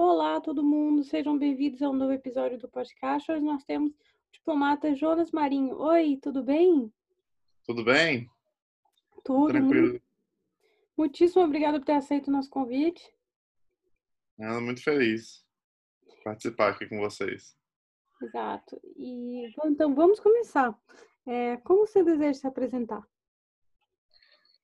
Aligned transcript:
Olá, 0.00 0.40
todo 0.40 0.62
mundo, 0.62 1.02
sejam 1.02 1.36
bem-vindos 1.36 1.82
a 1.82 1.90
um 1.90 1.92
novo 1.92 2.12
episódio 2.12 2.56
do 2.56 2.68
podcast. 2.68 3.32
Hoje 3.32 3.44
nós 3.44 3.64
temos 3.64 3.90
o 3.90 3.94
diplomata 4.32 4.94
Jonas 4.94 5.32
Marinho. 5.32 5.76
Oi, 5.76 6.16
tudo 6.22 6.40
bem? 6.40 6.94
Tudo 7.64 7.82
bem? 7.82 8.30
Tudo. 9.24 9.48
Tranquilo. 9.48 10.00
Muitíssimo 10.96 11.42
obrigado 11.42 11.80
por 11.80 11.84
ter 11.84 11.94
aceito 11.94 12.28
o 12.28 12.30
nosso 12.30 12.48
convite. 12.48 13.12
Eu 14.38 14.60
muito 14.60 14.84
feliz 14.84 15.44
de 16.08 16.22
participar 16.22 16.68
aqui 16.68 16.86
com 16.86 17.00
vocês. 17.00 17.56
Exato. 18.22 18.80
E 18.96 19.52
então 19.64 19.96
vamos 19.96 20.20
começar. 20.20 20.80
É, 21.26 21.56
como 21.56 21.88
você 21.88 22.04
deseja 22.04 22.34
se 22.34 22.46
apresentar? 22.46 23.04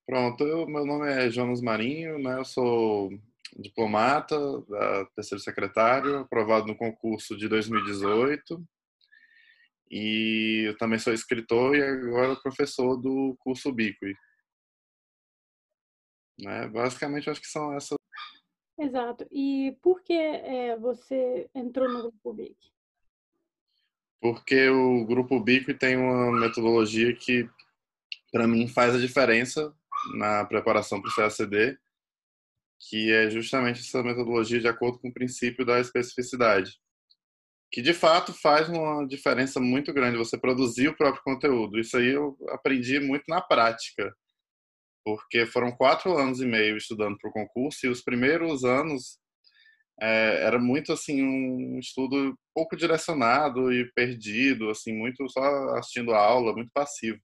Pronto, 0.07 0.45
eu, 0.45 0.65
meu 0.69 0.87
nome 0.87 1.11
é 1.11 1.29
Jonas 1.29 1.61
Marinho, 1.61 2.21
né? 2.21 2.39
Eu 2.39 2.45
sou 2.45 3.11
diplomata 3.57 4.37
da 4.63 5.05
terceiro 5.15 5.43
secretário, 5.43 6.19
aprovado 6.19 6.67
no 6.67 6.77
concurso 6.77 7.37
de 7.37 7.49
2018. 7.49 8.63
E 9.91 10.65
eu 10.67 10.77
também 10.77 10.99
sou 10.99 11.13
escritor 11.13 11.77
e 11.77 11.83
agora 11.83 12.37
professor 12.37 12.97
do 12.97 13.37
curso 13.39 13.69
Ubiqui. 13.69 14.15
Né? 16.39 16.67
Basicamente, 16.69 17.31
acho 17.31 17.41
que 17.41 17.47
são 17.47 17.73
essas. 17.75 17.97
Exato. 18.79 19.27
E 19.31 19.77
por 19.81 20.03
que 20.03 20.15
é, 20.15 20.77
você 20.77 21.49
entrou 21.55 21.89
no 21.89 22.03
grupo 22.03 22.31
Ubiqui? 22.31 22.73
Porque 24.21 24.69
o 24.69 25.05
grupo 25.05 25.37
Ubiqui 25.37 25.75
tem 25.75 25.97
uma 25.97 26.33
metodologia 26.33 27.15
que, 27.15 27.49
para 28.33 28.49
mim, 28.49 28.67
faz 28.67 28.95
a 28.95 28.99
diferença 28.99 29.73
na 30.17 30.45
preparação 30.45 31.01
para 31.01 31.11
o 31.11 31.15
CACD 31.15 31.79
que 32.79 33.13
é 33.13 33.31
justamente 33.31 33.81
essa 33.81 34.03
metodologia 34.03 34.61
de 34.61 34.69
acordo 34.69 34.99
com 34.99 35.09
o 35.09 35.13
princípio 35.15 35.65
da 35.65 35.81
especificidade, 35.81 36.73
que 37.73 37.83
de 37.83 37.93
fato 37.95 38.33
faz 38.33 38.69
uma 38.69 39.07
diferença 39.07 39.61
muito 39.61 39.93
grande 39.93 40.19
você 40.19 40.39
produzir 40.39 40.89
o 40.89 40.97
próprio 40.97 41.23
conteúdo. 41.25 41.79
Isso 41.79 41.97
aí 41.97 42.11
eu 42.11 42.37
aprendi 42.51 43.01
muito 43.01 43.25
na 43.29 43.41
prática, 43.41 44.15
porque 45.05 45.47
foram 45.47 45.73
quatro 45.73 46.17
anos 46.17 46.41
e 46.41 46.47
meio 46.47 46.77
estudando 46.77 47.17
para 47.19 47.31
o 47.31 47.33
concurso 47.33 47.87
e 47.87 47.89
os 47.89 48.03
primeiros 48.03 48.65
anos 48.65 49.19
é, 50.01 50.45
era 50.45 50.59
muito 50.59 50.93
assim 50.93 51.23
um 51.23 51.79
estudo 51.79 52.37
pouco 52.55 52.77
direcionado 52.77 53.73
e 53.73 53.91
perdido, 53.93 54.71
assim 54.71 54.93
muito 54.93 55.29
só 55.29 55.43
assistindo 55.77 56.13
a 56.13 56.19
aula, 56.19 56.55
muito 56.55 56.71
passivo. 56.73 57.19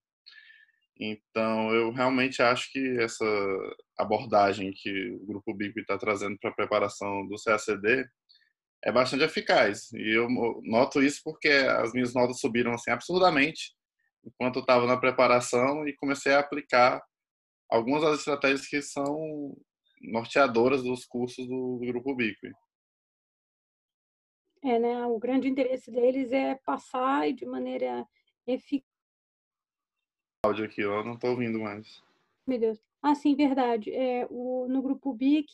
Então, 1.02 1.74
eu 1.74 1.90
realmente 1.92 2.42
acho 2.42 2.70
que 2.70 2.98
essa 3.00 3.24
abordagem 3.96 4.70
que 4.70 5.12
o 5.12 5.24
Grupo 5.24 5.54
BIP 5.54 5.80
está 5.80 5.96
trazendo 5.96 6.38
para 6.38 6.50
a 6.50 6.54
preparação 6.54 7.26
do 7.26 7.36
CACD 7.42 8.06
é 8.84 8.92
bastante 8.92 9.24
eficaz. 9.24 9.90
E 9.92 10.14
eu 10.14 10.28
noto 10.62 11.02
isso 11.02 11.22
porque 11.24 11.48
as 11.48 11.94
minhas 11.94 12.12
notas 12.12 12.38
subiram 12.38 12.74
assim 12.74 12.90
absurdamente 12.90 13.74
enquanto 14.22 14.56
eu 14.56 14.60
estava 14.60 14.86
na 14.86 14.98
preparação 14.98 15.88
e 15.88 15.96
comecei 15.96 16.32
a 16.32 16.40
aplicar 16.40 17.02
algumas 17.70 18.02
das 18.02 18.18
estratégias 18.18 18.66
que 18.66 18.82
são 18.82 19.56
norteadoras 20.02 20.82
dos 20.82 21.06
cursos 21.06 21.46
do, 21.48 21.78
Grupo 21.78 22.14
BIP. 22.14 22.52
É, 24.62 24.78
né? 24.78 25.06
O 25.06 25.18
grande 25.18 25.48
interesse 25.48 25.90
deles 25.90 26.30
é 26.30 26.56
passar 26.56 27.32
de 27.32 27.46
maneira 27.46 28.06
eficaz 28.46 28.89
áudio 30.42 30.64
aqui, 30.64 30.80
eu 30.80 31.04
não 31.04 31.14
estou 31.14 31.30
ouvindo 31.30 31.60
mais. 31.60 32.02
Meu 32.46 32.58
Deus. 32.58 32.78
Ah, 33.02 33.14
sim, 33.14 33.34
verdade. 33.34 33.92
É, 33.92 34.26
o, 34.30 34.66
no 34.68 34.82
grupo 34.82 35.12
BIC, 35.12 35.46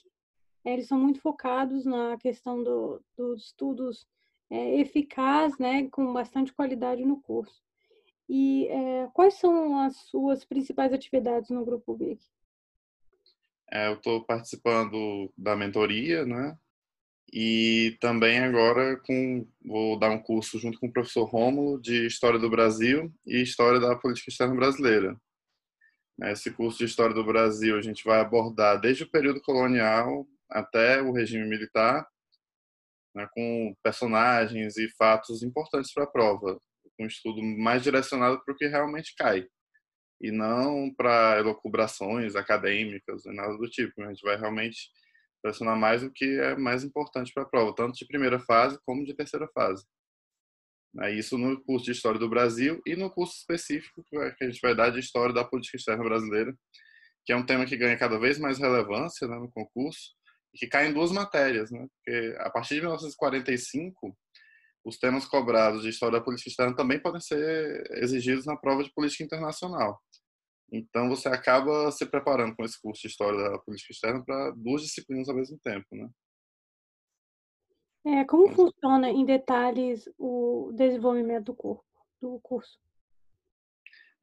é, 0.64 0.72
eles 0.72 0.86
são 0.86 0.98
muito 0.98 1.20
focados 1.20 1.84
na 1.84 2.16
questão 2.18 2.62
do, 2.62 3.02
dos 3.16 3.46
estudos 3.46 4.06
é, 4.50 4.80
eficaz, 4.80 5.58
né, 5.58 5.88
com 5.88 6.12
bastante 6.12 6.52
qualidade 6.52 7.04
no 7.04 7.20
curso. 7.20 7.62
E 8.28 8.66
é, 8.68 9.08
quais 9.12 9.34
são 9.34 9.78
as 9.78 9.96
suas 9.96 10.44
principais 10.44 10.92
atividades 10.92 11.50
no 11.50 11.64
grupo 11.64 11.94
BIC? 11.94 12.20
É, 13.70 13.88
eu 13.88 13.94
estou 13.94 14.24
participando 14.24 15.32
da 15.36 15.56
mentoria, 15.56 16.24
né? 16.24 16.56
E 17.38 17.98
também 18.00 18.38
agora 18.38 18.96
com, 18.96 19.46
vou 19.62 19.98
dar 19.98 20.08
um 20.08 20.18
curso 20.18 20.58
junto 20.58 20.80
com 20.80 20.86
o 20.86 20.92
professor 20.92 21.24
Rômulo 21.24 21.78
de 21.78 22.06
História 22.06 22.38
do 22.38 22.48
Brasil 22.48 23.12
e 23.26 23.42
História 23.42 23.78
da 23.78 23.94
Política 23.94 24.30
Externa 24.30 24.54
Brasileira. 24.54 25.20
Esse 26.22 26.50
curso 26.50 26.78
de 26.78 26.86
História 26.86 27.14
do 27.14 27.22
Brasil 27.22 27.76
a 27.76 27.82
gente 27.82 28.02
vai 28.04 28.20
abordar 28.20 28.80
desde 28.80 29.02
o 29.02 29.10
período 29.10 29.42
colonial 29.42 30.26
até 30.48 31.02
o 31.02 31.12
regime 31.12 31.46
militar, 31.46 32.08
né, 33.14 33.28
com 33.34 33.76
personagens 33.82 34.78
e 34.78 34.88
fatos 34.96 35.42
importantes 35.42 35.92
para 35.92 36.04
a 36.04 36.10
prova, 36.10 36.58
um 36.98 37.04
estudo 37.04 37.42
mais 37.42 37.82
direcionado 37.82 38.42
para 38.42 38.54
o 38.54 38.56
que 38.56 38.66
realmente 38.66 39.14
cai, 39.14 39.46
e 40.22 40.32
não 40.32 40.90
para 40.96 41.38
elucubrações 41.38 42.34
acadêmicas, 42.34 43.24
nada 43.26 43.58
do 43.58 43.68
tipo. 43.68 44.00
A 44.00 44.08
gente 44.08 44.22
vai 44.22 44.38
realmente 44.38 44.88
selecionar 45.46 45.76
mais 45.76 46.02
o 46.02 46.10
que 46.10 46.24
é 46.40 46.56
mais 46.56 46.82
importante 46.82 47.32
para 47.32 47.44
a 47.44 47.46
prova, 47.46 47.74
tanto 47.74 47.96
de 47.96 48.06
primeira 48.06 48.38
fase 48.40 48.78
como 48.84 49.04
de 49.04 49.14
terceira 49.14 49.48
fase. 49.48 49.84
Isso 51.12 51.36
no 51.36 51.62
curso 51.62 51.84
de 51.84 51.92
História 51.92 52.18
do 52.18 52.28
Brasil 52.28 52.80
e 52.86 52.96
no 52.96 53.10
curso 53.10 53.36
específico 53.36 54.02
que 54.08 54.44
a 54.44 54.50
gente 54.50 54.60
vai 54.62 54.74
dar 54.74 54.90
de 54.90 54.98
História 54.98 55.34
da 55.34 55.44
Política 55.44 55.76
Externa 55.76 56.02
Brasileira, 56.02 56.56
que 57.24 57.32
é 57.32 57.36
um 57.36 57.44
tema 57.44 57.66
que 57.66 57.76
ganha 57.76 57.98
cada 57.98 58.18
vez 58.18 58.38
mais 58.38 58.58
relevância 58.58 59.28
né, 59.28 59.36
no 59.36 59.50
concurso 59.50 60.14
e 60.54 60.58
que 60.58 60.66
cai 60.66 60.88
em 60.88 60.94
duas 60.94 61.12
matérias. 61.12 61.70
Né? 61.70 61.86
Porque 61.86 62.36
a 62.38 62.50
partir 62.50 62.76
de 62.76 62.80
1945, 62.80 64.16
os 64.86 64.98
temas 64.98 65.26
cobrados 65.26 65.82
de 65.82 65.90
História 65.90 66.18
da 66.18 66.24
Política 66.24 66.48
Externa 66.48 66.74
também 66.74 66.98
podem 66.98 67.20
ser 67.20 67.86
exigidos 67.98 68.46
na 68.46 68.56
prova 68.56 68.82
de 68.82 68.92
Política 68.94 69.24
Internacional. 69.24 70.00
Então 70.70 71.08
você 71.08 71.28
acaba 71.28 71.90
se 71.92 72.04
preparando 72.06 72.54
com 72.56 72.64
esse 72.64 72.80
curso 72.80 73.02
de 73.02 73.08
História 73.08 73.50
da 73.50 73.58
Política 73.58 73.92
Externa 73.92 74.24
para 74.24 74.50
duas 74.50 74.82
disciplinas 74.82 75.28
ao 75.28 75.36
mesmo 75.36 75.58
tempo, 75.58 75.86
né? 75.92 76.08
É, 78.04 78.24
como 78.24 78.52
funciona 78.52 79.10
em 79.10 79.24
detalhes 79.24 80.08
o 80.16 80.70
desenvolvimento 80.72 81.46
do, 81.46 81.54
corpo, 81.54 81.84
do 82.20 82.38
curso? 82.40 82.78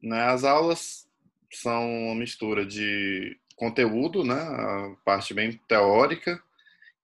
Né, 0.02 0.22
as 0.22 0.42
aulas 0.42 1.06
são 1.52 2.06
uma 2.06 2.14
mistura 2.14 2.64
de 2.64 3.38
conteúdo, 3.56 4.24
né, 4.24 4.34
a 4.34 4.96
parte 5.04 5.34
bem 5.34 5.60
teórica, 5.68 6.42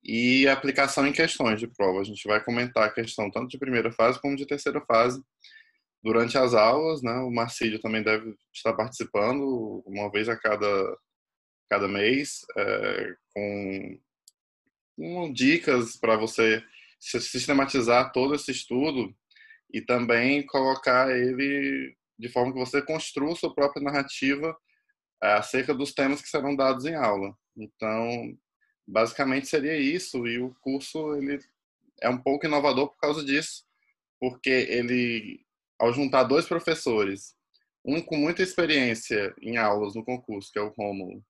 e 0.03 0.49
aplicação 0.49 1.07
em 1.07 1.13
questões 1.13 1.61
de 1.61 1.67
prova. 1.67 2.01
A 2.01 2.05
gente 2.05 2.27
vai 2.27 2.43
comentar 2.43 2.85
a 2.85 2.93
questão 2.93 3.31
tanto 3.31 3.49
de 3.49 3.59
primeira 3.59 3.93
fase 3.93 4.21
como 4.21 4.37
de 4.37 4.47
terceira 4.47 4.81
fase 4.81 5.23
durante 6.03 6.39
as 6.39 6.55
aulas, 6.55 7.03
né? 7.03 7.13
O 7.19 7.31
Marcílio 7.31 7.81
também 7.81 8.03
deve 8.03 8.35
estar 8.53 8.73
participando 8.75 9.83
uma 9.87 10.11
vez 10.11 10.29
a 10.29 10.37
cada, 10.37 10.99
cada 11.69 11.89
mês, 11.89 12.41
é, 12.57 13.15
com, 13.35 14.01
com 14.97 15.33
dicas 15.33 15.97
para 15.97 16.17
você 16.17 16.63
sistematizar 16.99 18.13
todo 18.13 18.35
esse 18.35 18.51
estudo 18.51 19.15
e 19.73 19.81
também 19.81 20.45
colocar 20.47 21.11
ele 21.11 21.97
de 22.19 22.29
forma 22.29 22.53
que 22.53 22.59
você 22.59 22.83
construa 22.83 23.35
sua 23.35 23.55
própria 23.55 23.83
narrativa 23.83 24.55
é, 25.23 25.33
acerca 25.35 25.75
dos 25.75 25.95
temas 25.95 26.21
que 26.21 26.29
serão 26.29 26.55
dados 26.55 26.85
em 26.85 26.95
aula. 26.95 27.35
Então, 27.57 28.37
basicamente 28.87 29.49
seria 29.49 29.77
isso 29.77 30.27
e 30.27 30.39
o 30.39 30.55
curso 30.61 31.15
ele 31.15 31.39
é 32.03 32.09
um 32.09 32.19
pouco 32.19 32.47
inovador 32.47 32.89
por 32.89 32.99
causa 32.99 33.25
disso, 33.25 33.65
porque 34.19 34.51
ele 34.51 35.45
ao 35.81 35.95
juntar 35.95 36.25
dois 36.25 36.47
professores, 36.47 37.35
um 37.83 38.03
com 38.03 38.15
muita 38.15 38.43
experiência 38.43 39.35
em 39.41 39.57
aulas 39.57 39.95
no 39.95 40.05
concurso, 40.05 40.53
que 40.53 40.59
é 40.59 40.63
o 40.63 40.69
Rômulo, 40.69 41.25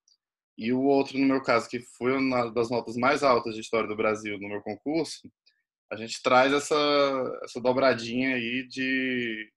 e 0.58 0.72
o 0.72 0.82
outro, 0.82 1.16
no 1.16 1.24
meu 1.24 1.40
caso, 1.40 1.68
que 1.68 1.80
foi 1.96 2.12
uma 2.12 2.50
das 2.50 2.68
notas 2.68 2.96
mais 2.96 3.22
altas 3.22 3.54
de 3.54 3.60
História 3.60 3.88
do 3.88 3.96
Brasil 3.96 4.38
no 4.40 4.48
meu 4.48 4.60
concurso, 4.60 5.30
a 5.88 5.96
gente 5.96 6.20
traz 6.20 6.52
essa, 6.52 6.74
essa 7.44 7.60
dobradinha 7.60 8.34
aí 8.34 8.66
de, 8.66 9.50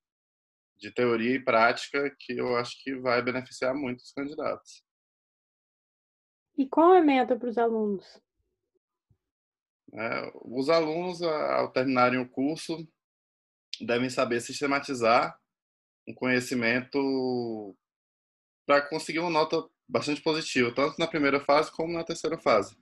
de 0.78 0.92
teoria 0.92 1.36
e 1.36 1.44
prática 1.44 2.16
que 2.20 2.34
eu 2.34 2.56
acho 2.56 2.82
que 2.84 2.96
vai 2.96 3.22
beneficiar 3.22 3.74
muito 3.74 4.00
os 4.00 4.12
candidatos. 4.12 4.84
E 6.56 6.68
qual 6.68 6.94
é 6.94 7.00
a 7.00 7.04
meta 7.04 7.36
para 7.36 7.50
os 7.50 7.58
alunos? 7.58 8.22
É, 9.92 10.32
os 10.46 10.70
alunos, 10.70 11.22
ao 11.22 11.72
terminarem 11.72 12.20
o 12.20 12.30
curso, 12.30 12.88
devem 13.82 14.10
saber 14.10 14.42
sistematizar 14.42 15.38
um 16.08 16.14
conhecimento 16.14 17.76
para 18.66 18.82
conseguir 18.82 19.20
uma 19.20 19.30
nota 19.30 19.64
bastante 19.88 20.22
positiva, 20.22 20.74
tanto 20.74 20.98
na 20.98 21.08
primeira 21.08 21.40
fase 21.40 21.72
como 21.72 21.94
na 21.94 22.04
terceira 22.04 22.38
fase. 22.38 22.76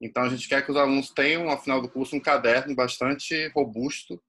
Então, 0.00 0.24
a 0.24 0.28
gente 0.28 0.48
quer 0.48 0.64
que 0.64 0.70
os 0.70 0.76
alunos 0.76 1.10
tenham, 1.10 1.48
ao 1.48 1.60
final 1.60 1.80
do 1.80 1.88
curso, 1.88 2.14
um 2.16 2.20
caderno 2.20 2.74
bastante 2.74 3.48
robusto 3.48 4.22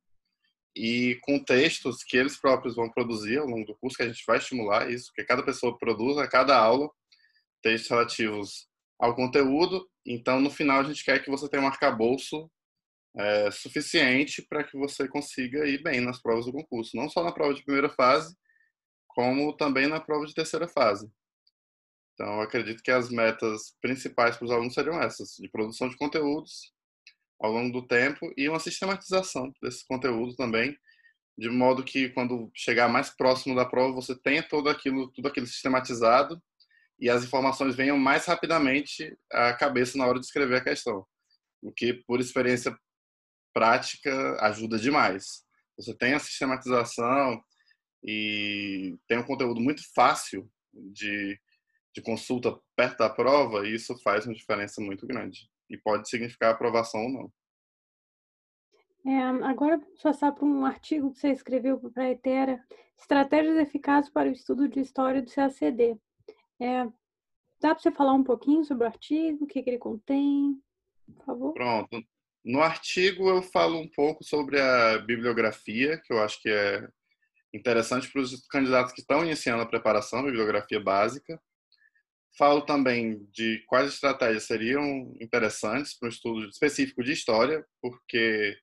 e 0.75 1.19
com 1.23 1.43
textos 1.43 2.03
que 2.03 2.15
eles 2.15 2.37
próprios 2.37 2.75
vão 2.75 2.89
produzir 2.89 3.39
ao 3.39 3.47
longo 3.47 3.65
do 3.65 3.75
curso, 3.75 3.97
que 3.97 4.03
a 4.03 4.07
gente 4.07 4.23
vai 4.25 4.37
estimular 4.37 4.89
isso, 4.89 5.11
que 5.13 5.23
cada 5.23 5.43
pessoa 5.43 5.77
produza 5.77 6.23
a 6.23 6.27
cada 6.27 6.57
aula 6.57 6.89
textos 7.61 7.89
relativos 7.89 8.67
ao 8.99 9.15
conteúdo 9.15 9.87
Então, 10.05 10.39
no 10.39 10.49
final, 10.49 10.79
a 10.79 10.83
gente 10.83 11.03
quer 11.03 11.21
que 11.21 11.29
você 11.29 11.49
tenha 11.49 11.61
um 11.61 11.67
arcabouço 11.67 12.49
é, 13.17 13.49
suficiente 13.51 14.45
para 14.47 14.63
que 14.63 14.77
você 14.77 15.07
consiga 15.07 15.67
ir 15.67 15.81
bem 15.81 15.99
nas 15.99 16.21
provas 16.21 16.45
do 16.45 16.51
concurso, 16.51 16.95
não 16.95 17.09
só 17.09 17.23
na 17.23 17.31
prova 17.31 17.53
de 17.53 17.63
primeira 17.63 17.89
fase, 17.89 18.35
como 19.07 19.55
também 19.57 19.87
na 19.87 19.99
prova 19.99 20.25
de 20.25 20.33
terceira 20.33 20.67
fase. 20.67 21.09
Então, 22.13 22.41
acredito 22.41 22.81
que 22.83 22.91
as 22.91 23.09
metas 23.09 23.75
principais 23.81 24.35
para 24.37 24.45
os 24.45 24.51
alunos 24.51 24.73
seriam 24.73 25.01
essas: 25.01 25.35
de 25.39 25.49
produção 25.49 25.89
de 25.89 25.97
conteúdos 25.97 26.73
ao 27.39 27.51
longo 27.51 27.71
do 27.71 27.87
tempo 27.87 28.31
e 28.35 28.49
uma 28.49 28.59
sistematização 28.59 29.51
desses 29.61 29.83
conteúdos 29.83 30.35
também, 30.35 30.75
de 31.37 31.49
modo 31.49 31.83
que 31.83 32.09
quando 32.09 32.51
chegar 32.53 32.87
mais 32.89 33.09
próximo 33.11 33.55
da 33.55 33.65
prova 33.65 33.93
você 33.93 34.15
tenha 34.15 34.41
todo 34.41 34.69
aquilo, 34.69 35.11
tudo 35.11 35.27
aquilo 35.27 35.45
sistematizado 35.45 36.41
e 36.99 37.09
as 37.09 37.23
informações 37.23 37.75
venham 37.75 37.97
mais 37.97 38.25
rapidamente 38.25 39.15
à 39.31 39.53
cabeça 39.53 39.97
na 39.97 40.07
hora 40.07 40.19
de 40.19 40.25
escrever 40.25 40.57
a 40.57 40.63
questão, 40.63 41.05
o 41.61 41.71
que 41.71 41.93
por 42.07 42.19
experiência 42.19 42.75
prática 43.57 44.37
ajuda 44.41 44.77
demais. 44.77 45.43
Você 45.77 45.91
tem 45.97 46.13
a 46.13 46.19
sistematização 46.19 47.41
e 48.03 48.95
tem 49.07 49.17
um 49.17 49.25
conteúdo 49.25 49.59
muito 49.59 49.81
fácil 49.95 50.47
de, 50.71 51.39
de 51.91 52.01
consulta 52.03 52.55
perto 52.75 52.99
da 52.99 53.09
prova, 53.09 53.67
e 53.67 53.73
isso 53.73 53.97
faz 54.03 54.27
uma 54.27 54.35
diferença 54.35 54.79
muito 54.79 55.07
grande. 55.07 55.49
E 55.67 55.75
pode 55.75 56.07
significar 56.07 56.51
aprovação 56.51 57.01
ou 57.01 57.11
não. 57.11 57.33
É, 59.11 59.21
agora 59.47 59.77
vamos 59.77 60.01
passar 60.01 60.31
para 60.33 60.45
um 60.45 60.63
artigo 60.63 61.11
que 61.11 61.19
você 61.19 61.31
escreveu 61.31 61.79
para 61.79 62.03
a 62.03 62.11
Etera, 62.11 62.63
Estratégias 62.99 63.57
Eficazes 63.57 64.11
para 64.11 64.29
o 64.29 64.33
Estudo 64.33 64.67
de 64.67 64.81
História 64.81 65.21
do 65.21 65.31
CACD. 65.31 65.97
É, 66.59 66.85
dá 67.59 67.73
para 67.73 67.79
você 67.79 67.91
falar 67.91 68.13
um 68.13 68.23
pouquinho 68.23 68.63
sobre 68.63 68.83
o 68.83 68.87
artigo, 68.87 69.45
o 69.45 69.47
que, 69.47 69.63
que 69.63 69.69
ele 69.69 69.79
contém, 69.79 70.61
por 71.15 71.25
favor? 71.25 71.53
Pronto. 71.53 72.03
No 72.47 72.61
artigo 72.61 73.29
eu 73.29 73.41
falo 73.41 73.77
um 73.77 73.87
pouco 73.87 74.23
sobre 74.23 74.59
a 74.59 74.97
bibliografia, 74.99 76.01
que 76.03 76.13
eu 76.13 76.23
acho 76.23 76.41
que 76.41 76.49
é 76.49 76.87
interessante 77.53 78.09
para 78.11 78.21
os 78.21 78.47
candidatos 78.47 78.93
que 78.93 79.01
estão 79.01 79.23
iniciando 79.23 79.61
a 79.61 79.67
preparação, 79.67 80.23
bibliografia 80.23 80.79
básica. 80.79 81.39
Falo 82.37 82.61
também 82.61 83.27
de 83.33 83.63
quais 83.67 83.93
estratégias 83.93 84.45
seriam 84.45 85.13
interessantes 85.19 85.97
para 85.97 86.07
um 86.07 86.09
estudo 86.09 86.47
específico 86.47 87.03
de 87.03 87.11
história, 87.11 87.65
porque 87.81 88.57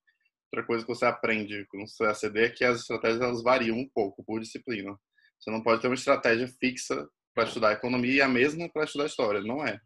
Outra 0.55 0.67
coisa 0.69 0.87
que 0.87 0.95
você 0.95 1.05
aprende 1.05 1.67
com 1.67 1.83
o 1.83 1.87
CACD 1.99 2.45
é 2.45 2.49
que 2.49 2.65
as 2.65 2.83
estratégias 2.83 3.21
elas 3.21 3.43
variam 3.43 3.77
um 3.77 3.89
pouco 3.93 4.23
por 4.23 4.41
disciplina. 4.41 4.97
Você 5.37 5.51
não 5.51 5.61
pode 5.61 5.83
ter 5.83 5.89
uma 5.89 5.97
estratégia 5.97 6.47
fixa 6.47 7.09
para 7.35 7.43
estudar 7.43 7.73
economia 7.73 8.13
e 8.13 8.23
a 8.23 8.29
mesma 8.29 8.69
para 8.69 8.85
estudar 8.85 9.07
história. 9.07 9.41
Não 9.41 9.67
é. 9.67 9.81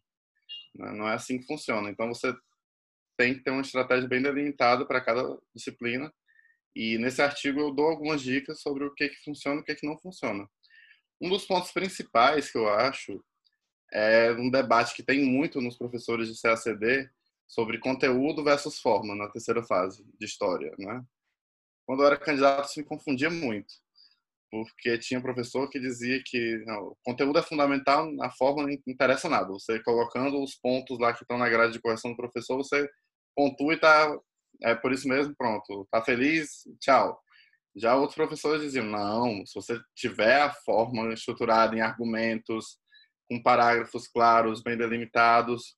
Não 0.75 1.09
é 1.09 1.15
assim 1.15 1.39
que 1.39 1.47
funciona. 1.47 1.89
Então 1.89 2.09
você 2.09 2.35
tem 3.19 3.35
que 3.35 3.43
ter 3.43 3.51
uma 3.51 3.63
estratégia 3.63 4.09
bem 4.09 4.23
delimitada 4.23 4.87
para 4.87 5.01
cada 5.01 5.37
disciplina. 5.55 6.11
E 6.75 6.97
nesse 6.99 7.21
artigo 7.21 7.61
eu 7.61 7.75
dou 7.75 7.89
algumas 7.89 8.23
dicas 8.23 8.61
sobre 8.63 8.85
o 8.85 8.95
que, 8.95 9.09
que 9.09 9.25
funciona 9.25 9.59
e 9.59 9.63
o 9.63 9.65
que, 9.65 9.75
que 9.75 9.87
não 9.87 9.99
funciona. 9.99 10.49
Um 11.21 11.29
dos 11.29 11.45
pontos 11.45 11.73
principais 11.73 12.51
que 12.51 12.57
eu 12.57 12.69
acho 12.69 13.23
é 13.93 14.31
um 14.33 14.49
debate 14.49 14.95
que 14.95 15.03
tem 15.03 15.25
muito 15.25 15.61
nos 15.61 15.77
professores 15.77 16.29
de 16.29 16.41
CACD, 16.41 17.11
sobre 17.49 17.79
conteúdo 17.79 18.45
versus 18.45 18.79
forma 18.79 19.17
na 19.17 19.29
terceira 19.29 19.63
fase 19.63 20.05
de 20.19 20.27
história, 20.27 20.73
né? 20.79 21.03
Quando 21.87 22.03
eu 22.03 22.07
era 22.07 22.19
candidato, 22.19 22.69
isso 22.69 22.79
me 22.79 22.85
confundia 22.85 23.31
muito, 23.31 23.73
porque 24.51 24.99
tinha 24.99 25.23
professor 25.23 25.69
que 25.71 25.81
dizia 25.81 26.23
que 26.23 26.63
não, 26.67 26.89
o 26.89 26.97
conteúdo 27.03 27.39
é 27.39 27.43
fundamental, 27.43 28.07
a 28.21 28.31
forma 28.31 28.65
não 28.65 28.71
interessa 28.87 29.31
nada. 29.31 29.49
Você 29.49 29.83
colocando 29.83 30.43
os 30.43 30.55
pontos 30.55 30.99
lá 30.99 31.15
que 31.15 31.23
estão 31.23 31.39
na 31.39 31.49
grade 31.49 31.73
de 31.73 31.81
correção 31.81 32.11
do 32.11 32.17
professor, 32.19 32.59
você 32.59 32.87
pontua 33.39 33.75
e 33.75 33.79
tá 33.79 34.19
é 34.61 34.75
por 34.75 34.93
isso 34.93 35.07
mesmo, 35.07 35.33
pronto, 35.37 35.87
tá 35.89 36.03
feliz, 36.03 36.65
tchau. 36.81 37.23
Já 37.77 37.95
outros 37.95 38.17
professores 38.17 38.61
diziam, 38.61 38.85
não, 38.85 39.47
se 39.47 39.55
você 39.55 39.79
tiver 39.95 40.43
a 40.43 40.53
forma 40.53 41.13
estruturada 41.13 41.77
em 41.77 41.81
argumentos, 41.81 42.77
com 43.31 43.41
parágrafos 43.41 44.09
claros, 44.09 44.61
bem 44.61 44.77
delimitados, 44.77 45.77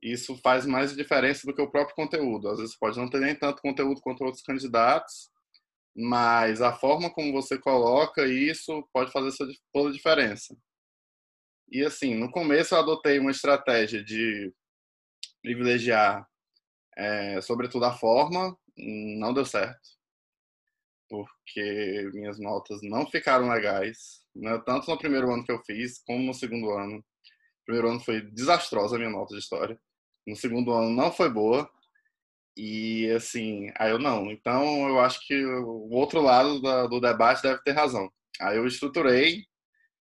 isso 0.00 0.38
faz 0.44 0.64
mais 0.64 0.94
diferença 0.94 1.44
do 1.44 1.52
que 1.52 1.60
o 1.60 1.70
próprio 1.70 1.96
conteúdo. 1.96 2.48
Às 2.48 2.58
vezes 2.58 2.78
pode 2.78 2.96
não 2.96 3.10
ter 3.10 3.20
nem 3.20 3.34
tanto 3.34 3.60
conteúdo 3.60 4.00
quanto 4.00 4.22
outros 4.22 4.44
candidatos, 4.44 5.28
mas 5.96 6.62
a 6.62 6.72
forma 6.72 7.12
como 7.12 7.32
você 7.32 7.58
coloca 7.58 8.26
isso 8.26 8.88
pode 8.92 9.10
fazer 9.10 9.32
toda 9.72 9.88
a 9.90 9.92
diferença. 9.92 10.56
E 11.68 11.82
assim, 11.84 12.14
no 12.14 12.30
começo 12.30 12.74
eu 12.74 12.78
adotei 12.78 13.18
uma 13.18 13.32
estratégia 13.32 14.04
de 14.04 14.54
privilegiar, 15.42 16.24
é, 16.96 17.40
sobretudo 17.40 17.84
a 17.84 17.92
forma, 17.92 18.56
não 18.76 19.32
deu 19.32 19.44
certo, 19.44 19.80
porque 21.08 22.10
minhas 22.12 22.38
notas 22.38 22.80
não 22.82 23.06
ficaram 23.06 23.48
legais, 23.48 24.24
né? 24.34 24.60
tanto 24.66 24.90
no 24.90 24.98
primeiro 24.98 25.32
ano 25.32 25.44
que 25.44 25.52
eu 25.52 25.62
fiz, 25.64 26.02
como 26.04 26.24
no 26.24 26.34
segundo 26.34 26.70
ano. 26.70 27.04
Primeiro 27.64 27.88
ano 27.88 28.00
foi 28.00 28.20
desastrosa 28.20 28.96
a 28.96 28.98
minha 28.98 29.10
nota 29.10 29.34
de 29.34 29.40
história 29.40 29.78
no 30.26 30.36
segundo 30.36 30.72
ano 30.72 30.90
não 30.90 31.12
foi 31.12 31.30
boa. 31.30 31.68
E 32.56 33.10
assim, 33.10 33.70
aí 33.76 33.90
eu 33.90 33.98
não. 33.98 34.30
Então 34.30 34.88
eu 34.88 35.00
acho 35.00 35.26
que 35.26 35.44
o 35.44 35.90
outro 35.90 36.20
lado 36.20 36.60
da, 36.62 36.86
do 36.86 37.00
debate 37.00 37.42
deve 37.42 37.62
ter 37.62 37.72
razão. 37.72 38.10
Aí 38.40 38.56
eu 38.56 38.66
estruturei 38.66 39.44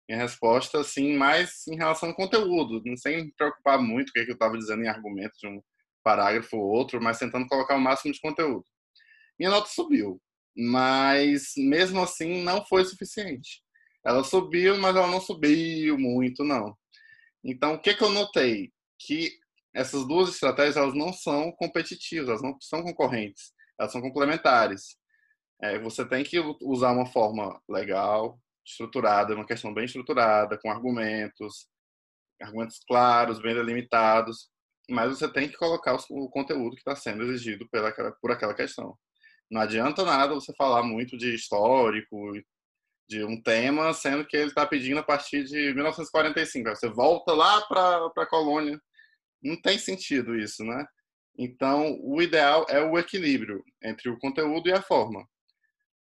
minha 0.09 0.21
resposta 0.21 0.79
assim, 0.79 1.17
mais 1.17 1.67
em 1.67 1.75
relação 1.75 2.09
ao 2.09 2.15
conteúdo, 2.15 2.81
sem 2.97 3.25
me 3.25 3.33
preocupar 3.33 3.79
muito 3.79 4.09
o 4.09 4.13
que, 4.13 4.23
que 4.23 4.31
eu 4.31 4.35
estava 4.35 4.57
dizendo 4.57 4.83
em 4.83 4.87
argumento 4.87 5.33
de 5.39 5.47
um 5.47 5.61
parágrafo 6.07 6.55
ou 6.55 6.63
outro, 6.63 7.03
mas 7.03 7.19
tentando 7.19 7.45
colocar 7.47 7.75
o 7.75 7.81
máximo 7.81 8.13
de 8.13 8.21
conteúdo. 8.21 8.63
Minha 9.37 9.51
nota 9.51 9.67
subiu, 9.67 10.21
mas 10.55 11.51
mesmo 11.57 12.01
assim 12.01 12.43
não 12.43 12.65
foi 12.65 12.85
suficiente. 12.85 13.61
Ela 14.05 14.23
subiu, 14.23 14.77
mas 14.77 14.95
ela 14.95 15.07
não 15.07 15.19
subiu 15.19 15.99
muito, 15.99 16.45
não. 16.45 16.73
Então, 17.43 17.73
o 17.73 17.79
que, 17.79 17.93
que 17.93 18.01
eu 18.01 18.09
notei? 18.09 18.71
Que 18.97 19.33
essas 19.75 20.07
duas 20.07 20.29
estratégias 20.29 20.77
elas 20.77 20.93
não 20.93 21.11
são 21.11 21.51
competitivas, 21.51 22.29
elas 22.29 22.41
não 22.41 22.57
são 22.61 22.81
concorrentes, 22.83 23.51
elas 23.77 23.91
são 23.91 23.99
complementares. 23.99 24.95
É, 25.61 25.77
você 25.77 26.07
tem 26.07 26.23
que 26.23 26.39
usar 26.61 26.93
uma 26.93 27.05
forma 27.05 27.61
legal, 27.67 28.39
estruturada, 28.65 29.35
uma 29.35 29.45
questão 29.45 29.73
bem 29.73 29.83
estruturada, 29.83 30.57
com 30.57 30.71
argumentos, 30.71 31.67
argumentos 32.41 32.79
claros, 32.87 33.41
bem 33.41 33.53
delimitados, 33.53 34.49
mas 34.89 35.17
você 35.17 35.27
tem 35.31 35.49
que 35.49 35.57
colocar 35.57 35.97
o 36.09 36.29
conteúdo 36.29 36.75
que 36.75 36.81
está 36.81 36.95
sendo 36.95 37.23
exigido 37.23 37.67
pela, 37.69 37.91
por 38.21 38.31
aquela 38.31 38.53
questão. 38.53 38.97
Não 39.49 39.61
adianta 39.61 40.03
nada 40.03 40.33
você 40.33 40.53
falar 40.57 40.83
muito 40.83 41.17
de 41.17 41.33
histórico, 41.33 42.33
de 43.09 43.23
um 43.23 43.41
tema, 43.41 43.93
sendo 43.93 44.25
que 44.25 44.35
ele 44.35 44.49
está 44.49 44.65
pedindo 44.65 44.99
a 44.99 45.03
partir 45.03 45.43
de 45.45 45.73
1945. 45.73 46.69
Você 46.69 46.89
volta 46.89 47.33
lá 47.33 47.61
para 47.61 48.11
a 48.17 48.25
colônia 48.25 48.79
não 49.41 49.59
tem 49.59 49.77
sentido 49.77 50.37
isso, 50.37 50.63
né? 50.63 50.85
Então, 51.37 51.97
o 52.01 52.21
ideal 52.21 52.65
é 52.69 52.81
o 52.81 52.97
equilíbrio 52.97 53.63
entre 53.83 54.09
o 54.09 54.17
conteúdo 54.17 54.67
e 54.67 54.73
a 54.73 54.81
forma. 54.81 55.27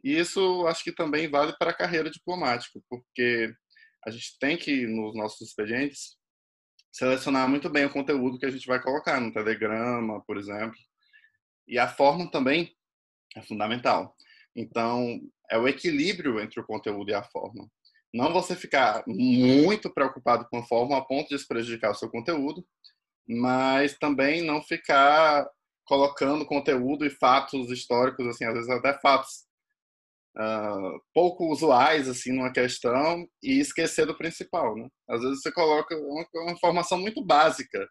E 0.04 0.18
isso 0.18 0.66
acho 0.68 0.84
que 0.84 0.92
também 0.92 1.30
vale 1.30 1.54
para 1.58 1.72
a 1.72 1.78
carreira 1.78 2.10
diplomática, 2.10 2.80
porque 2.90 3.54
a 4.06 4.12
gente 4.12 4.38
tem 4.40 4.58
que, 4.58 4.86
nos 4.88 5.16
nossos 5.16 5.48
expedientes, 5.48 6.18
selecionar 6.92 7.48
muito 7.48 7.70
bem 7.70 7.86
o 7.86 7.90
conteúdo 7.90 8.38
que 8.38 8.46
a 8.46 8.52
gente 8.52 8.68
vai 8.68 8.82
colocar 8.82 9.20
no 9.20 9.32
telegrama, 9.32 10.22
por 10.26 10.38
exemplo. 10.38 10.78
E 11.68 11.80
a 11.80 11.88
forma 11.88 12.30
também 12.30 12.76
é 13.36 13.42
fundamental. 13.42 14.16
Então, 14.56 15.22
é 15.50 15.58
o 15.58 15.68
equilíbrio 15.68 16.40
entre 16.40 16.60
o 16.60 16.66
conteúdo 16.66 17.10
e 17.10 17.14
a 17.14 17.24
forma. 17.24 17.70
Não 18.14 18.34
você 18.34 18.56
ficar 18.56 19.04
muito 19.08 19.90
preocupado 19.90 20.46
com 20.50 20.58
a 20.58 20.64
forma 20.64 20.98
a 20.98 21.02
ponto 21.02 21.36
de 21.36 21.48
prejudicar 21.48 21.92
o 21.92 21.96
seu 21.96 22.10
conteúdo, 22.10 22.66
mas 23.26 23.98
também 23.98 24.42
não 24.42 24.62
ficar 24.62 25.48
colocando 25.86 26.46
conteúdo 26.46 27.06
e 27.06 27.10
fatos 27.10 27.72
históricos, 27.72 28.28
assim, 28.28 28.44
às 28.44 28.54
vezes 28.54 28.70
até 28.70 29.00
fatos 29.00 29.46
uh, 30.38 31.02
pouco 31.14 31.52
usuais, 31.52 32.08
assim, 32.08 32.32
numa 32.32 32.52
questão 32.52 33.28
e 33.44 33.60
esquecer 33.60 34.06
do 34.06 34.18
principal, 34.18 34.76
né? 34.76 34.88
Às 35.10 35.22
vezes 35.22 35.42
você 35.42 35.52
coloca 35.52 35.96
uma, 35.98 36.26
uma 36.36 36.52
informação 36.52 37.00
muito 37.00 37.24
básica, 37.24 37.88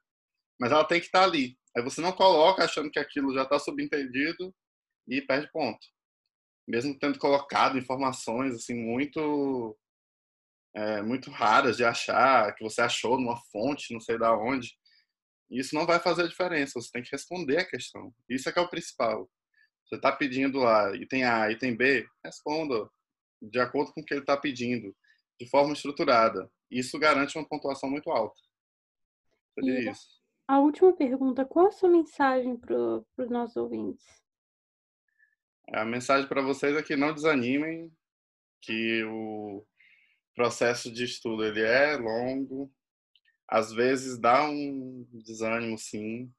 mas 0.58 0.72
ela 0.72 0.84
tem 0.84 1.00
que 1.00 1.06
estar 1.06 1.24
ali. 1.24 1.56
Aí 1.76 1.82
você 1.82 2.00
não 2.00 2.12
coloca 2.12 2.64
achando 2.64 2.90
que 2.90 2.98
aquilo 2.98 3.34
já 3.34 3.42
está 3.42 3.58
subentendido 3.58 4.54
e 5.08 5.22
perde 5.22 5.50
ponto. 5.52 5.80
Mesmo 6.68 6.98
tendo 6.98 7.18
colocado 7.18 7.78
informações, 7.78 8.54
assim, 8.54 8.74
muito 8.74 9.76
é, 10.74 11.02
muito 11.02 11.30
raras 11.30 11.76
de 11.76 11.84
achar, 11.84 12.54
que 12.54 12.62
você 12.62 12.80
achou 12.80 13.18
numa 13.18 13.36
fonte, 13.50 13.92
não 13.92 14.00
sei 14.00 14.18
da 14.18 14.36
onde, 14.36 14.70
isso 15.50 15.74
não 15.74 15.84
vai 15.84 15.98
fazer 15.98 16.22
a 16.22 16.28
diferença, 16.28 16.80
você 16.80 16.90
tem 16.92 17.02
que 17.02 17.10
responder 17.10 17.58
a 17.58 17.68
questão. 17.68 18.14
Isso 18.28 18.48
é 18.48 18.52
que 18.52 18.58
é 18.58 18.62
o 18.62 18.68
principal. 18.68 19.28
Você 19.90 19.96
está 19.96 20.12
pedindo 20.12 20.60
lá 20.60 20.94
item 20.94 21.24
A, 21.24 21.50
item 21.50 21.76
B, 21.76 22.08
responda 22.24 22.88
de 23.42 23.58
acordo 23.58 23.92
com 23.92 24.00
o 24.00 24.04
que 24.04 24.14
ele 24.14 24.20
está 24.20 24.36
pedindo, 24.36 24.94
de 25.38 25.48
forma 25.48 25.72
estruturada. 25.72 26.48
Isso 26.70 26.96
garante 26.96 27.36
uma 27.36 27.48
pontuação 27.48 27.90
muito 27.90 28.08
alta. 28.08 28.40
Seria 29.52 29.90
isso. 29.90 30.08
a 30.46 30.60
última 30.60 30.92
pergunta: 30.92 31.44
qual 31.44 31.66
a 31.66 31.72
sua 31.72 31.88
mensagem 31.88 32.56
para 32.56 32.76
os 33.18 33.28
nossos 33.28 33.56
ouvintes? 33.56 34.06
A 35.72 35.84
mensagem 35.84 36.28
para 36.28 36.40
vocês 36.40 36.76
é 36.76 36.82
que 36.84 36.94
não 36.94 37.12
desanimem, 37.12 37.92
que 38.60 39.02
o 39.04 39.66
processo 40.36 40.92
de 40.92 41.02
estudo 41.02 41.44
ele 41.44 41.62
é 41.62 41.96
longo, 41.96 42.72
às 43.48 43.72
vezes 43.72 44.20
dá 44.20 44.48
um 44.48 45.04
desânimo, 45.12 45.76
sim, 45.76 46.32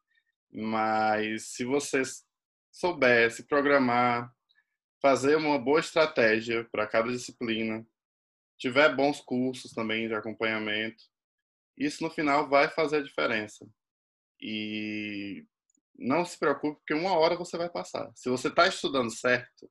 mas 0.50 1.48
se 1.48 1.66
você 1.66 2.02
souber 2.72 3.32
se 3.32 3.48
programar, 3.48 4.32
fazer 5.02 5.36
uma 5.36 5.60
boa 5.60 5.80
estratégia 5.80 6.68
para 6.72 6.88
cada 6.88 7.12
disciplina, 7.12 7.86
tiver 8.58 8.96
bons 8.96 9.20
cursos 9.20 9.72
também 9.72 10.08
de 10.08 10.14
acompanhamento, 10.14 11.04
isso 11.78 12.04
no 12.04 12.10
final 12.12 12.48
vai 12.48 12.70
fazer 12.70 12.98
a 12.98 13.04
diferença. 13.04 13.68
E 14.40 15.46
não 15.98 16.26
se 16.26 16.38
preocupe, 16.38 16.80
porque 16.80 16.94
uma 16.94 17.18
hora 17.18 17.36
você 17.36 17.58
vai 17.58 17.70
passar. 17.70 18.12
Se 18.16 18.30
você 18.30 18.48
está 18.48 18.68
estudando 18.68 19.12
certo, 19.12 19.70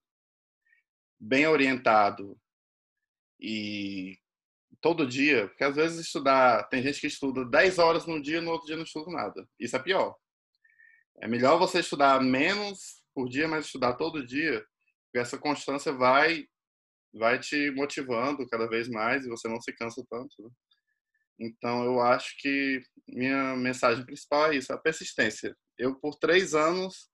bem 1.18 1.46
orientado 1.46 2.38
e 3.38 4.18
todo 4.80 5.06
dia, 5.06 5.48
porque 5.48 5.64
às 5.64 5.76
vezes 5.76 6.06
estudar, 6.06 6.64
tem 6.68 6.82
gente 6.82 7.00
que 7.00 7.06
estuda 7.06 7.44
10 7.44 7.78
horas 7.78 8.06
no 8.06 8.20
dia, 8.20 8.40
no 8.40 8.52
outro 8.52 8.66
dia 8.66 8.76
não 8.76 8.84
estuda 8.84 9.10
nada. 9.10 9.48
Isso 9.58 9.76
é 9.76 9.78
pior. 9.82 10.16
É 11.20 11.28
melhor 11.28 11.58
você 11.58 11.80
estudar 11.80 12.22
menos 12.22 13.02
por 13.14 13.28
dia, 13.28 13.46
mas 13.46 13.66
estudar 13.66 13.94
todo 13.94 14.26
dia, 14.26 14.64
porque 15.04 15.18
essa 15.18 15.38
constância 15.38 15.92
vai 15.92 16.46
vai 17.12 17.38
te 17.40 17.70
motivando 17.72 18.46
cada 18.48 18.68
vez 18.68 18.88
mais 18.88 19.24
e 19.24 19.28
você 19.28 19.48
não 19.48 19.60
se 19.60 19.72
cansa 19.72 20.02
tanto. 20.08 20.32
Né? 20.38 20.50
Então, 21.40 21.84
eu 21.84 22.00
acho 22.00 22.36
que 22.38 22.80
minha 23.08 23.56
mensagem 23.56 24.04
principal 24.04 24.52
é 24.52 24.56
isso, 24.56 24.72
a 24.72 24.78
persistência. 24.78 25.56
Eu, 25.76 25.94
por 25.96 26.14
três 26.16 26.54
anos, 26.54 27.10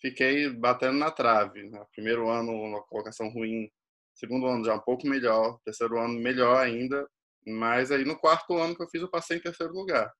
fiquei 0.00 0.50
batendo 0.50 0.98
na 0.98 1.10
trave. 1.10 1.68
Né? 1.68 1.84
Primeiro 1.92 2.28
ano, 2.28 2.52
uma 2.52 2.82
colocação 2.84 3.28
ruim. 3.28 3.70
Segundo 4.14 4.46
ano, 4.46 4.64
já 4.64 4.74
um 4.74 4.80
pouco 4.80 5.08
melhor. 5.08 5.58
Terceiro 5.64 5.98
ano, 5.98 6.14
melhor 6.20 6.56
ainda. 6.58 7.08
Mas 7.46 7.90
aí, 7.90 8.04
no 8.04 8.18
quarto 8.18 8.56
ano 8.56 8.76
que 8.76 8.82
eu 8.82 8.88
fiz, 8.88 9.02
eu 9.02 9.10
passei 9.10 9.38
em 9.38 9.42
terceiro 9.42 9.72
lugar. 9.72 10.12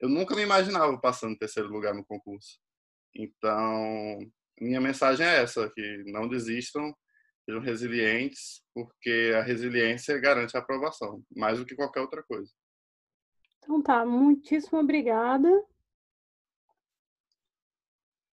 Eu 0.00 0.08
nunca 0.08 0.34
me 0.34 0.42
imaginava 0.42 0.96
passando 0.98 1.32
em 1.32 1.38
terceiro 1.38 1.68
lugar 1.68 1.94
no 1.94 2.04
concurso. 2.04 2.60
Então, 3.14 4.18
minha 4.60 4.80
mensagem 4.80 5.26
é 5.26 5.42
essa, 5.42 5.70
que 5.70 6.04
não 6.06 6.28
desistam, 6.28 6.94
sejam 7.44 7.60
resilientes, 7.60 8.62
porque 8.74 9.32
a 9.34 9.42
resiliência 9.42 10.18
garante 10.20 10.56
a 10.56 10.60
aprovação, 10.60 11.22
mais 11.34 11.58
do 11.58 11.64
que 11.64 11.74
qualquer 11.74 12.00
outra 12.00 12.22
coisa. 12.22 12.50
Então 13.58 13.82
tá, 13.82 14.04
muitíssimo 14.04 14.78
obrigada. 14.78 15.48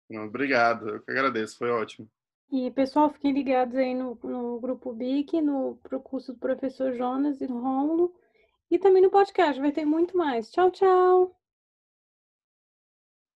Obrigado, 0.10 0.90
eu 0.90 1.02
que 1.02 1.12
agradeço, 1.12 1.58
foi 1.58 1.72
ótimo. 1.72 2.10
E 2.52 2.70
pessoal, 2.72 3.10
fiquem 3.10 3.34
ligados 3.34 3.76
aí 3.76 3.96
no, 3.96 4.18
no 4.24 4.60
grupo 4.60 4.94
BIC, 4.94 5.42
no 5.42 5.80
curso 6.04 6.34
do 6.34 6.40
professor 6.40 6.94
Jonas 6.94 7.42
e 7.42 7.46
Rômulo, 7.46 8.14
e 8.70 8.78
também 8.78 9.02
no 9.02 9.10
podcast, 9.10 9.60
vai 9.60 9.72
ter 9.72 9.84
muito 9.84 10.16
mais. 10.16 10.52
Tchau, 10.52 10.70
tchau! 10.70 11.36